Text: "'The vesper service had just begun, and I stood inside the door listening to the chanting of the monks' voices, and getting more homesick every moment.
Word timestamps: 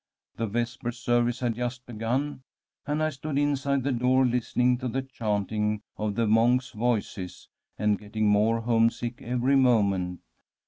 "'The 0.37 0.47
vesper 0.47 0.91
service 0.91 1.41
had 1.41 1.53
just 1.53 1.85
begun, 1.85 2.41
and 2.87 3.03
I 3.03 3.11
stood 3.11 3.37
inside 3.37 3.83
the 3.83 3.91
door 3.91 4.25
listening 4.25 4.79
to 4.79 4.87
the 4.87 5.03
chanting 5.03 5.83
of 5.95 6.15
the 6.15 6.25
monks' 6.25 6.71
voices, 6.71 7.49
and 7.77 7.99
getting 7.99 8.27
more 8.27 8.61
homesick 8.61 9.21
every 9.21 9.55
moment. 9.57 10.21